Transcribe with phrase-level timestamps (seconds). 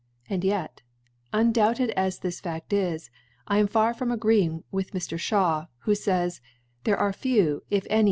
[0.27, 0.81] And yet
[1.31, 3.11] undoubted as this Fad is,
[3.47, 5.13] I am ^ far from agreeing with Mr.
[5.19, 7.99] Sbaxv ^y who fays, * There arc few, if any.